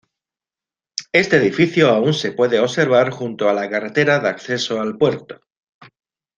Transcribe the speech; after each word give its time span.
Este 1.11 1.37
edificio 1.37 1.87
aun 1.89 2.15
se 2.15 2.31
puede 2.31 2.59
observar 2.59 3.11
junto 3.11 3.47
a 3.49 3.53
la 3.53 3.69
carretera 3.69 4.17
de 4.17 4.29
acceso 4.29 4.81
al 4.81 4.97
puerto. 4.97 5.41